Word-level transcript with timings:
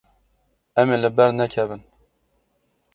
Em 0.79 0.87
ê 0.95 0.97
li 1.03 1.09
ber 1.17 1.31
nekevin. 1.39 1.81